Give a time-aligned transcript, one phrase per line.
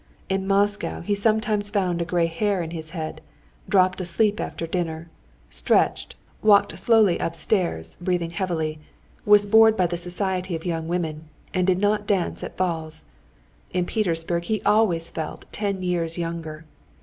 [0.29, 3.21] In Moscow he sometimes found a gray hair in his head,
[3.69, 5.11] dropped asleep after dinner,
[5.47, 8.79] stretched, walked slowly upstairs, breathing heavily,
[9.27, 13.03] was bored by the society of young women, and did not dance at balls.
[13.73, 16.65] In Petersburg he always felt ten years younger.